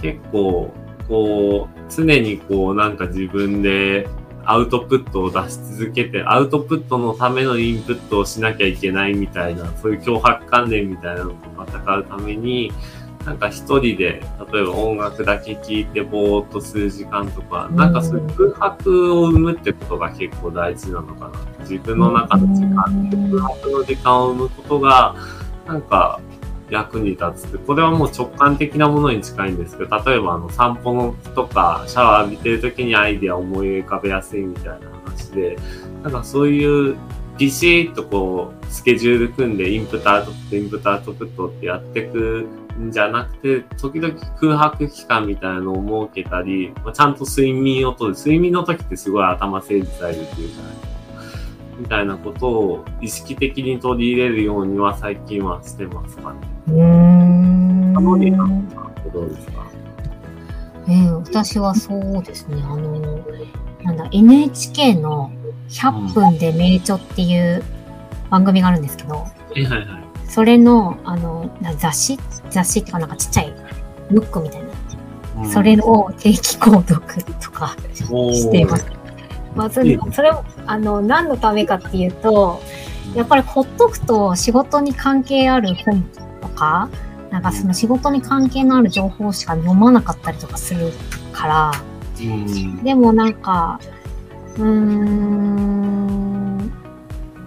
[0.00, 0.72] 結構、
[1.10, 4.08] こう、常にこうなんか自分で
[4.44, 12.72] アウトプットを出し続けて、アウトプットのためのインプットをしなきゃいけないみたいな、そういう脅迫観念みたいなのと戦うために、
[13.26, 21.32] なんか一人で、例えば音楽だけ聴いてぼーっとする時間とか、なんかそういう空白を生むってことが結構大事なのかな。
[21.60, 22.74] 自分の中の時間、
[23.30, 25.16] 空白の時間を生むことが、
[25.66, 26.20] なんか
[26.70, 27.58] 役に立つ。
[27.58, 35.58] これはもう直感的なものに近いんですけど、例えばあの散歩のとかシャワー浴びてる時にアイディア思い浮かべやすいみたいな話で、
[36.02, 36.96] なんかそういう
[37.38, 42.46] ビシッとこう、スケジュール組んでインプットアウトプット、インプットアウトプットってやっていく
[42.78, 48.14] んじゃなくて、時々空白期間みたいなのを設けたり、ま、ちゃんと睡眠をとる。
[48.14, 50.90] 睡眠の時ってすごい頭整理されるっていうじゃないですか。
[51.78, 56.49] みたいなことを意識的に取り入れるようには最近はしてますかね。
[56.68, 57.92] うん。
[57.94, 58.68] タモリさん
[59.12, 59.66] どうですか
[60.88, 62.62] えー、私はそうですね。
[62.62, 63.00] あの、
[63.82, 65.30] なんだ、NHK の
[65.68, 67.62] 100分で名著っていう
[68.30, 70.04] 番組があるんですけど、はいはいはい。
[70.28, 72.18] それの、あの、雑誌？
[72.50, 73.54] 雑誌ってかなんかちっちゃい
[74.10, 75.48] ムックみたいな。
[75.48, 78.86] それを定期購読とかしています。
[79.54, 80.30] まあ、それそれ
[80.66, 82.60] あの、何のためかっていうと、
[83.14, 86.19] やっぱりほっとくと仕事に関係ある本と
[86.60, 86.90] か、
[87.30, 90.92] なんかその仕事に関係のある情報しか読まなかったりとかする
[91.32, 91.72] から、
[92.82, 93.80] でもなんか、
[94.58, 96.70] うーん、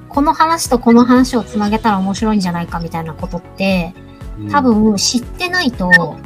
[0.09, 3.93] この話とこの話をつなげたら面白いんじゃないかみたいなことって、
[4.49, 6.17] 多分知ってないと、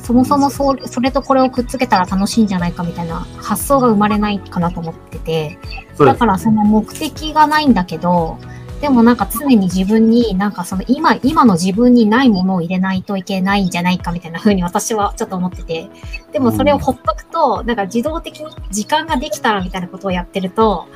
[0.00, 5.58] そもそもそそれとこれをくっつけたら楽しいんじゃないかみたいな発想が生まれないかなと思ってて、
[5.98, 8.38] だからその目的がないんだけど、
[8.82, 15.88] でもなんか常に自分になんかその今、今の自分にないものを入れないといけないんじゃないかみたいな風に私はちょっと思ってて、
[16.32, 20.88] でもそれをほっとくと、なんか自動的に時間ができたらみたいなことをやってると、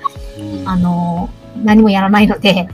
[0.64, 1.30] あの、
[1.62, 2.68] 何もやらないので、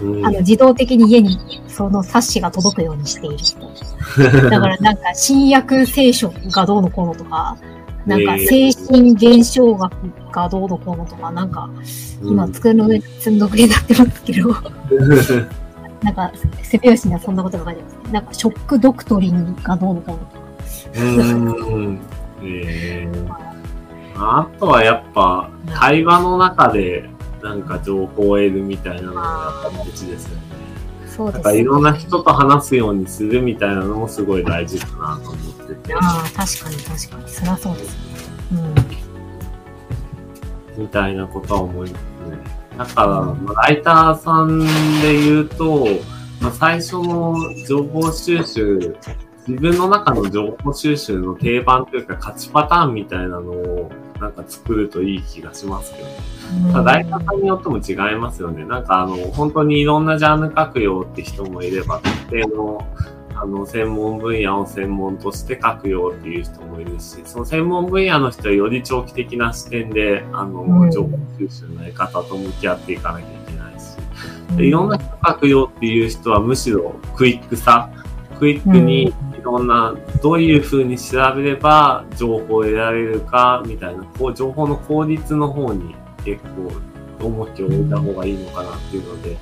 [0.00, 1.36] あの自動的に家に
[1.68, 4.48] その冊子が届くようにしている。
[4.48, 7.58] だからなんか新約聖書がどうのこうのとか、
[8.06, 9.92] なんか精神現象学
[10.32, 11.68] がどうのこうのとか、なんか
[12.22, 14.48] 今机の上に積んどくれになってますけど、
[16.02, 16.32] なんか
[16.62, 18.12] 背拍子にはそんなことが書いてますね。
[18.12, 20.40] なんかショックドクトリンがどうのこうのとか。
[20.94, 22.00] うん
[22.42, 23.30] えー、
[24.14, 27.08] あとはやっぱ会話の中で
[27.42, 29.20] なんか情報を得るみたいなのが
[29.64, 30.42] やっぱ大事ですよね。
[31.06, 31.38] そうですね。
[31.38, 35.94] なんかいろんな人と話すようにするみたいなのもすごい大事かなと思ってて。
[35.94, 37.28] ああ、確かに確かに。
[37.28, 37.96] そりゃそうです
[38.52, 38.60] ね。
[40.76, 40.82] うん。
[40.82, 42.60] みたいなことは思いますね。
[42.78, 44.60] だから、ライターさん
[45.02, 45.86] で言うと、
[46.40, 48.96] まあ、最初の情報収集、
[49.46, 56.72] 自分の中の情報収集の定番というか勝ちパターンみたいなのをなんか作るといい気がしますけどね。
[56.72, 58.64] ただ、大学さんによっても違いますよね。
[58.64, 62.86] なんかあの、本当にいろんなジャンル書くよって人もいれば、特定の
[63.42, 73.96] あの、専門分野を専門として書くよっていう人もいるし、その専門分野の人はより長期的な視点で、あの、情報収集のやり方と向き合っていかなきゃいけないし、
[74.56, 77.90] でいろんな人書くよっていう人はむしろクイックさ、
[78.38, 86.70] クイックにいろんな、どういうふうに調べれば情報を得られるかみたいな、こう情報の効率の方に結構
[87.26, 89.36] 重きを置いた方がいいのかなっていうので、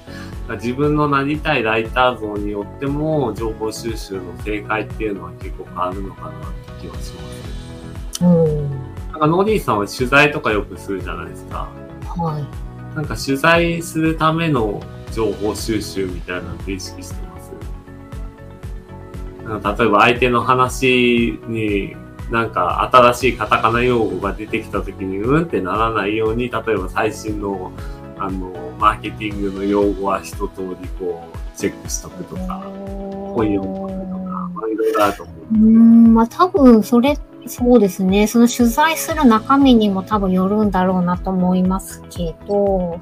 [0.57, 7.23] 自分のなりたいライター像によっても、情報収集の正解っていうのは結構変わるのかなって気はしま
[8.13, 8.25] す。
[8.25, 8.71] うん。
[9.13, 11.69] なんかノーディーさんは取材とかよくするじゃないですか。
[12.17, 12.45] はい。
[12.97, 17.53] なんか取材するための情報収集みたいなのって意識してます？
[19.45, 21.95] なんか例えば相手の話に
[22.31, 27.73] なんか新しいカタカナ用語が出てきた時にうんってならないように、例えば最新の
[28.19, 35.37] あの、マーケティングの用語は一通りこうチェックしとくとか、こういうのとか、まあいろいろあると思う。
[35.55, 38.27] うん、まあ多分それ、そうですね。
[38.27, 43.01] その取材する中身にも多分よるんだろうなと思いますけど、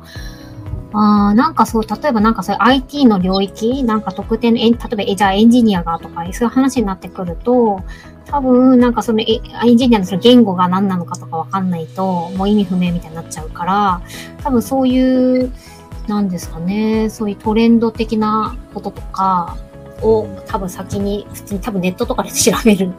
[0.92, 7.80] あなんかそう、例えばなんかそういう IT の領域、なんか特定のエン、例えばえじゃあエンジニアがとか、そういう話になってくると、
[8.26, 14.02] 多分なんかそのエエンジニアのその言語が何なのかとかわかんないと、もう意味不明みたいになっちゃうから、
[14.42, 15.52] 多分そういう、
[16.06, 19.56] なんですかね、そういうトレンド的なこととか
[20.02, 22.92] を多分先に、普通に多分ネットとかで調べる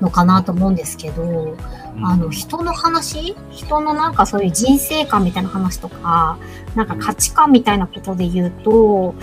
[0.00, 1.56] のかなと思うんですけど、
[2.02, 3.36] あの、人の話？
[3.50, 6.38] 人のなんかそういう人生観みたいな話とか、
[6.74, 9.14] なんか価値観みたいなことで言うと、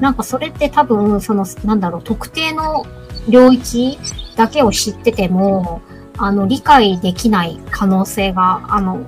[0.00, 2.86] なんかそれって多分、その、なんだろう、特定の
[3.28, 3.98] 領域
[4.36, 5.82] だけを知ってても、
[6.18, 9.00] あの、理解できない可能性が、あの、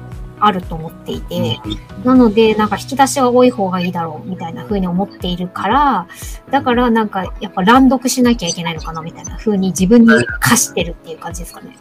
[0.45, 1.61] あると思っていて、
[2.05, 6.07] なので、なんか引き出しは多い方がいいだろうみたいな風に思っているから、
[6.51, 11.77] だからなんかやっぱ乱読しなきゃいけないのかなみたいな風に自分に課してるっていう感じですかね。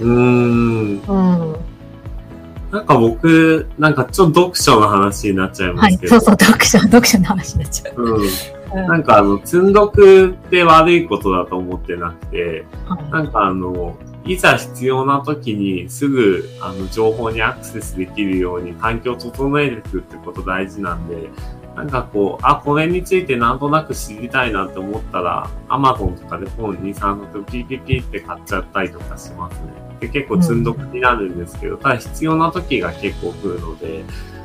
[0.00, 1.00] うーん。
[1.00, 1.56] うん。
[2.70, 6.06] なんか僕、なんかちょっと読書の話になっちゃいまはいすけ。
[6.08, 8.02] ど、そうそう、読書、読書の話になっちゃう。
[8.02, 8.28] うん。
[8.74, 21.28] うんなんかあの、積んどくって悪いことだと思ってなくて、はいなんかあの、いざ必要な時にすぐあの情報にアクセスできるように環境を整えていくってこと大事なんで、
[21.74, 29.91] なんかこう、あ、これについてなんとなく知りたいなって思ったら、Amazon とかで本2、3冊ピピピって買っちゃったりとかしますね。
[30.02, 34.04] で、結構積んどくになるんですけど、ただ必要な時が結構来るので、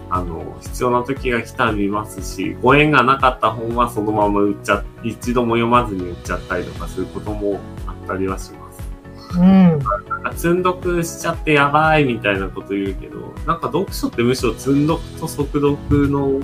[0.09, 9.39] あの、必要な時が来たら見ますし、ご縁がなかった本はそのまま売っちゃ、一度も読まずに売っちゃったりとかすることもあったりはします。
[9.39, 9.43] うん。
[9.43, 9.79] なん
[10.23, 16.39] か積んどくしちゃってやばいみたいなこと言うけど、なんか読書ってむしろ積んどくと速読の、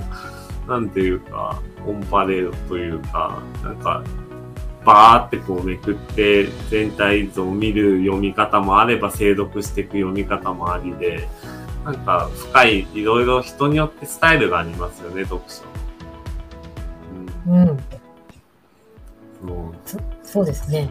[0.68, 4.02] なんていうか、オンパレードというか、なんか、
[4.84, 11.26] バーってこうめくって全体像を見る読み方もあれば精読していく読み方もありで、
[11.84, 15.62] なんか深い、いろいろ人によってスタイルがありますよね、読書。
[17.46, 17.68] うん。
[17.68, 17.78] うん、
[19.84, 20.90] そうそうですね。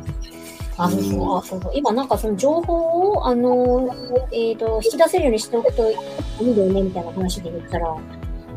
[0.77, 1.71] あ、そううんそう、あ、そうそう。
[1.75, 3.89] 今なんかその情報を、あの、
[4.31, 5.95] えっ、と、引き出せるようにしておくとい
[6.41, 7.95] いよね、みたいな話で言ったら、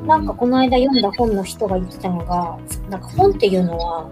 [0.06, 2.58] なんかこの間読んだ本の人が言ってたのが、
[2.90, 4.08] なんか本っていうのは、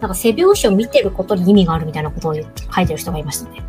[0.00, 2.40] なんか背表紙を見てることに意味があるみたいなことを書
[2.80, 3.62] いてる人がいましたね。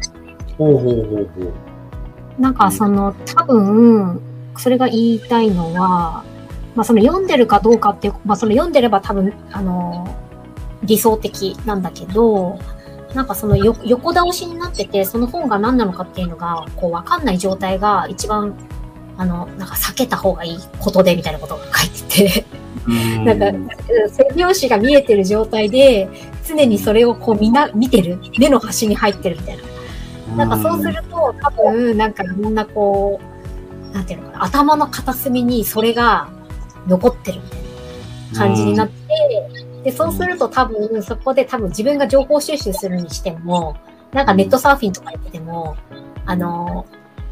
[0.57, 2.41] ほうほうほうほう。
[2.41, 4.21] なんかその多分、
[4.57, 6.23] それが言いたいのは、
[6.75, 10.15] まあその読んでるかどうかっていう、まあその読んでれば多分、あの、
[10.83, 12.59] 理想的なんだけど、
[13.13, 18.53] なんかそのよ横倒しになってて、その本が何なのかっていうのが、こうわかんない状態が一番、
[19.17, 22.45] あの、なんか避けた方がいいことでみたいなことが書いてて、
[23.23, 23.69] なんか、うん
[24.09, 26.09] 背表紙が見えてる状態で、
[26.47, 30.45] 常にそれをこう見な、見てる、目の端に入ってるみたいな。
[30.45, 33.19] なんかそうすると、多分、なんかいろんなこ
[33.91, 36.29] う、なんていうのかな、頭の片隅にそれが
[36.87, 37.59] 残ってるみたい
[38.33, 38.93] な感じになって、
[39.83, 43.77] で、そうすると多分、そこで多分自分が情報収集するにしても、
[44.11, 45.77] なんかネットサーフィンとかやってても、
[46.25, 46.85] あの、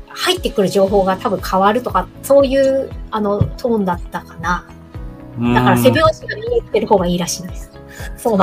[0.07, 4.65] 入ってくる情報が多分変わるとか、そういう、あの、トーンだったかな。
[5.39, 7.71] だから背表紙が見えてる方がいいらしいです。
[8.17, 8.37] そう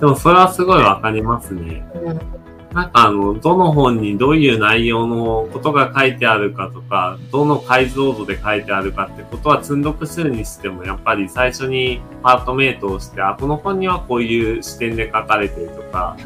[0.00, 1.84] でもそれはすごいわかりますね。
[1.94, 2.38] うん
[2.72, 16.16] なんかあの、どの本にどういう内容のことが書いてあるかとか、どの解像度で書いてあるかってことは積んどくするにしても、やっぱり最初にパートメイトをして、あ、この本にはこういう視点で書かれてるとか、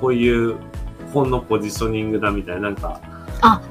[0.00, 0.56] こういう
[1.14, 3.00] 本のポジショニングだみたいな、なんか、
[3.40, 3.62] あ、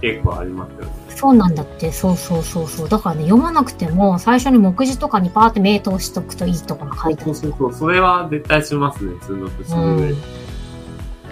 [0.00, 1.05] 結構ありますよね。
[1.16, 2.88] そうなんだって、そうそうそうそう。
[2.90, 7.34] だからね、読まなくても、最初に目次とかにパーって名答しとくといいとかが書いてある。
[7.34, 10.14] そうそうそう、それは絶対しますね、積んどくする上で。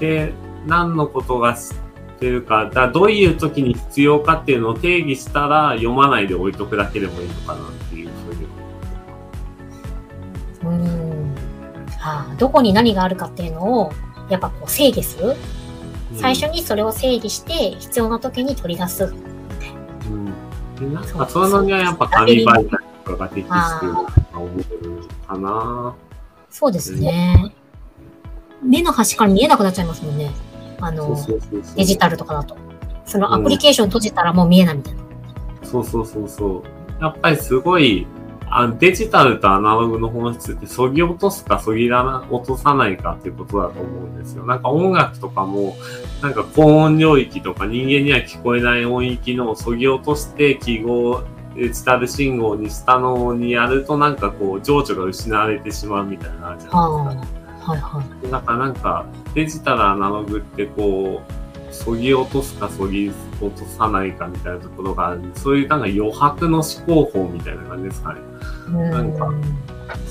[0.00, 0.32] で、
[0.66, 1.54] 何のことが
[2.18, 8.08] てるか、だからどういう時に必要かっていうのを定義したら、読まないで置いとくだけでもいいのかなっていう
[10.64, 10.78] ふうに。
[10.78, 10.82] うん。
[10.82, 11.34] うん。
[12.00, 13.92] ああ、どこに何があるかっていうのを、
[14.30, 15.34] やっぱこう整理する。
[16.14, 19.12] 最初にそれを整理して、必要な時に取り出す。
[20.78, 22.70] うん、でなんかそういうのにはやっぱ紙媒体
[23.04, 24.00] とかが適してると
[24.38, 25.94] 思うかな。
[26.50, 27.52] そうですね。
[28.62, 30.30] 目の端から見えなくなっちゃいますもんね。
[30.80, 31.16] あの、
[31.76, 32.56] デジタルとかだと。
[33.04, 35.02] そのアプリケーション閉じたらもう見えないみたいな。
[35.62, 36.64] うん、そうそうそうそ
[37.00, 37.02] う。
[37.02, 38.06] やっぱりすごい、
[38.56, 44.46] あデジタルとアナログの本質って、そぎ落とすかそぎらな、落とさないかっていうことだと思うんですよ。
[44.46, 45.74] なんか音楽とかも、
[46.22, 51.24] なんか高音領域とか人間には聞こえない音域のそぎ落として記号、
[51.56, 56.78] デジタル信号にしたのにやるとなんかこう情緒が失われてしまうみたいなじゃないですか。
[56.78, 58.30] はいはい。
[58.30, 61.43] だからなんかデジタルアナログってこう、
[61.74, 63.10] そぎ落とすかそぎ
[63.40, 68.20] 落とさないかみたいなところがそういうなんか余白の思考法みたいな感じですかね。
[68.90, 69.30] なんか、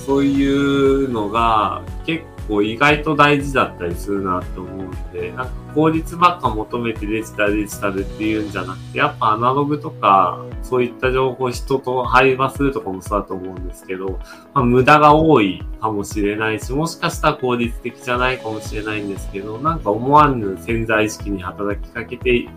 [0.06, 14.18] そういうのが結構意外と大事だったりするなと思うんで、なんか効率ばっか求めてデジタルデジタルっていうんじゃなくて、やっぱアナログとか、そういった情報人と配話するとかもそうだと思うんですけど、
[14.54, 22.48] まあ、無駄が多いかもしれないし、もしかしたら効率的じゃないかもしれないんですけど、なんか思わぬ潜在意識に働きかけて、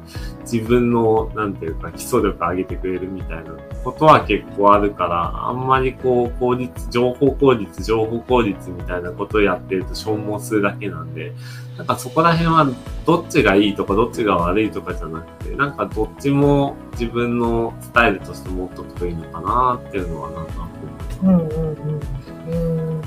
[0.42, 3.52] 自分の、なんていうか、基礎力上げてくれるみたいな
[3.84, 11.34] ことは結構あるから、あんまりこう、効率、情報効率、情報効率みたいなことをやってると消耗するだけなんで、
[11.78, 12.68] なんかそこら辺は
[13.06, 21.20] どっちがいいとかどっちが悪いとかじゃなくて、なんかどっちも自分のスタイルとして持っとくといいのかなっていうのはなんか思います。
[21.24, 23.02] うんうんうん。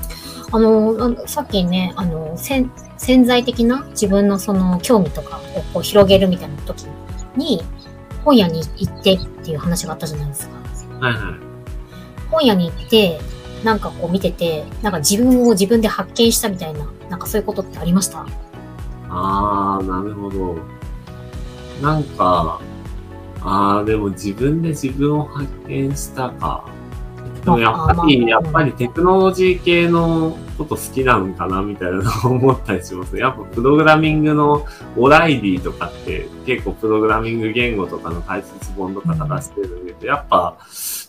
[0.53, 2.69] あの、さっきね、あの、潜
[3.25, 6.85] 在的な自分のその興味とかをこう広げるみたいな時
[7.35, 7.63] に、
[8.23, 10.55] 本屋に行ってっていう話があったじゃないですか。
[10.99, 11.23] はいはい。
[12.29, 13.19] 本屋に行って、
[13.63, 18.25] なんかこう見てて、なんか自分を自分で発見したみたいな、なんかそういうことってありました？
[19.13, 20.57] ああ、なるほど。
[21.81, 22.61] なんか、
[23.43, 26.65] ああ、でも自分で自分を発見したか。
[27.43, 33.21] でもやっぱり、やっぱりテクノロジー系のこと好きなのかなみたいなのを思ったりしますね。
[33.21, 40.55] やっぱプログラミングのオライリーとかって結構プログラミング言語とかの解説本とか探してるんで、やっぱ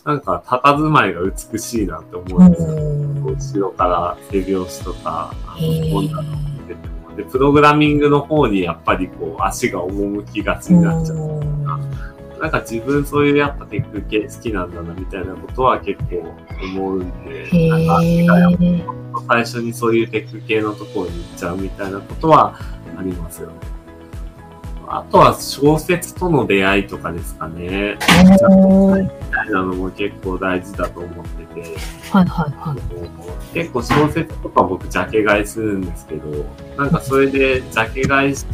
[0.05, 3.61] なんか佇まいが美しいなって思うんですよ。
[3.61, 6.52] 後ろから背拍子とか、あの本など
[7.15, 11.43] で、プログラミングの方にやっぱりこう足が赴きがちになっちゃう。
[12.39, 18.01] なんか自分そういうやっぱテック系好きなんだなみたいなことは結構思うんで、なんか
[19.29, 22.57] 最初にそういうテック系のところに行っちゃうみたいなことは
[22.97, 23.53] ありますよね。
[24.97, 27.97] あとは小説との出会いとかですかね。
[27.99, 31.77] みたいなのも結構大事だと思ってて。
[32.11, 33.53] はいはいはい。
[33.53, 36.45] 結構小説とか僕ジャケ買いするんですけど、
[36.77, 38.45] なんかそれでジャケ買いし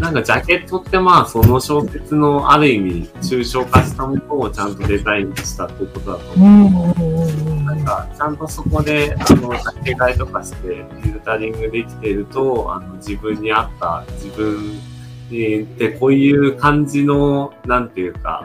[0.00, 7.64] なんかジャケットってまあその小説のある意味抽象化したものをちゃんとデザインしたってことだと思う。
[7.64, 14.80] なんかちゃんとそこであのジャケ買いとかしてフィルタリングできているとあの自分に合った自分
[15.30, 18.44] でこういう感じのなんていうか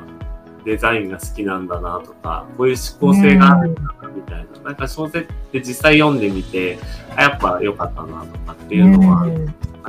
[0.65, 4.61] デザインが好きなんだなとか、こういう思考性があるんだなみたいな。
[4.65, 6.79] なんか小説って実際読んでみて、
[7.15, 9.27] あ、やっぱ良かったなとかっていうのは、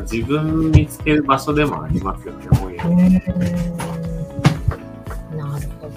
[0.02, 3.22] 自分見つける場所でもありますよね、本屋なる
[5.80, 5.96] ほど。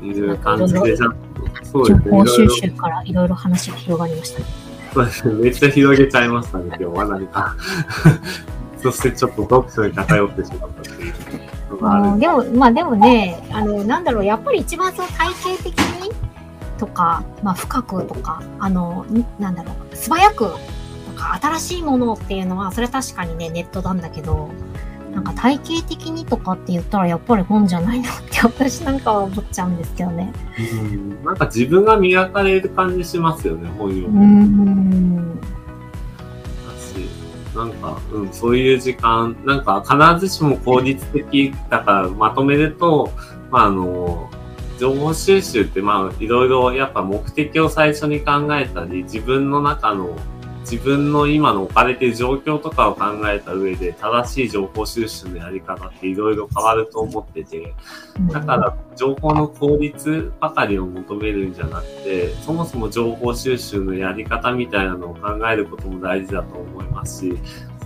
[0.00, 1.06] うん、いう感じで、じゃ
[1.64, 2.04] そうですね。
[2.06, 4.46] 情報収集からいろいろ話が広がりましたね。
[4.94, 5.34] そうですね。
[5.34, 7.54] めっちゃ広げちゃいましたね、今日は何か。
[8.82, 11.14] そしてちょっと読書に偏ってしまったっていう。
[11.82, 16.10] あでも、まあでもね、あの、なんだろう、やっぱり一番その体系的に
[16.78, 19.04] とか、まあ深くとか、あの、
[19.38, 20.50] なんだろう、素早く
[21.18, 24.48] か新しいものっていうのは、それは確かにね、ネットなんだけど、
[25.12, 30.32] なんか体系的にとかって言ったらやっぱり本じゃないのって私なんかは思っちゃうんですけどね。
[30.58, 31.24] うん。
[31.24, 34.20] なんか自分が磨かれる感じしますよね、本読む。
[34.20, 35.40] うん。
[37.58, 43.10] なんか、うん、そういう時間、なんか必ずしも効率的だからまとめると、
[43.50, 44.30] まあ、あの、
[44.78, 50.16] 情報収集ってまあいろいろやっぱ目的を最初に考えたり、自分の中の
[50.70, 57.74] 自分の今の置かれている状況とかを考えた上で正しい情報収集のやり方っていろいろ変わると思ってて、
[58.30, 67.38] だから情報の効率ばかりを求めるんじゃなくて、そもそも情報収集のやり方みたいなのを考えることも大事だと思いますし、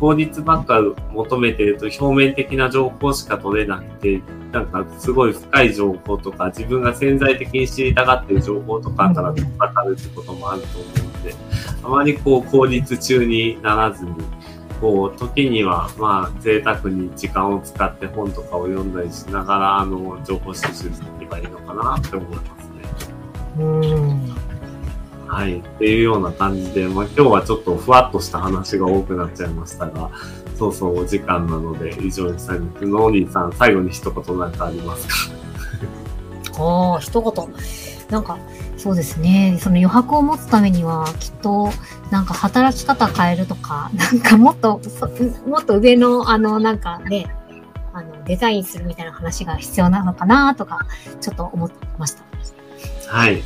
[0.03, 0.81] 効率ばっか
[1.13, 11.35] 求めてると表面的な情報しか取れなくて、なんかすごい深い情報とか自分が潜在的に知りたがってる情報とかから分かるってこともあると思うので、
[11.85, 14.13] あまりこう効率厨にならずに、
[14.81, 23.65] こう、時には、まあ、贅沢に時間を使って本とかを読んだりしながら、あの、情報収集できればいいのかなって思いますね。
[23.65, 24.52] うん。
[25.33, 25.61] はい。
[25.61, 30.11] っていうような感じで、まあ今日はちょっとふわっとした話が多くなっちゃいましたが、
[30.59, 35.09] そうそうお時間なので以上にしたいんですけど、ノーリーさん、最後に一言なんかあります
[36.53, 36.61] か？
[36.63, 37.55] ああ、一言。
[38.11, 38.37] なんか、
[38.77, 39.57] そうですね。
[39.59, 41.71] その余白を持つためには、きっと、
[42.11, 45.09] なんか働き方変えるとか、 なんかもっと、そ
[45.49, 47.35] もっと上の、あの、なんかね、
[47.95, 50.81] あの、デザインするみたいな話が必要なのかなとか、
[51.23, 52.23] ちょっと思ってました。
[53.09, 53.43] はい。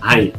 [0.00, 0.32] はい。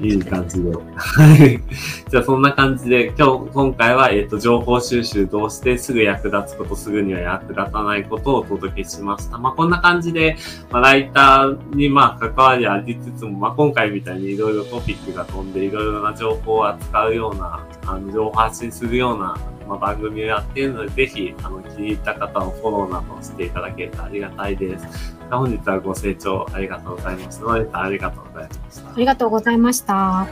[0.00, 0.70] いい感じで。
[0.96, 1.60] はい。
[2.08, 9.38] じゃあそんな感じで、今日、今回は、えっ、と、情報収集どうしてすぐ役立つこと、すぐには役立たないことをお届けしました。
[9.38, 10.36] まあ、こんな感じで、
[10.70, 19.36] まあ、ライターに、まあ、関わりありつつも、まあ、今回みたいにいろいろトピックが飛んで、いろいろな情報を扱うような、あの、情報発信するような、
[19.68, 25.16] まあ、番組をやっているので、ぜひ、あの、気に入った方のフォローなどしていただけるとありがたいです。
[25.30, 27.42] 本日はご清聴ありがとうございます。
[27.42, 28.88] ノ、ありがとうございました。
[28.90, 30.26] ありがとうございました。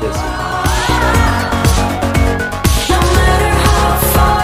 [0.00, 0.64] 失礼しま
[4.40, 4.43] す。